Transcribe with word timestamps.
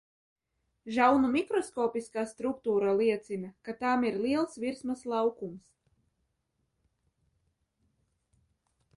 Žaunu 0.93 1.27
mikroskopiskā 1.33 2.23
struktūra 2.29 2.93
liecina, 3.01 3.51
ka 3.67 3.75
tām 3.83 4.05
ir 4.09 4.17
liels 4.23 4.57
virsmas 4.63 5.03
laukums. 5.11 5.67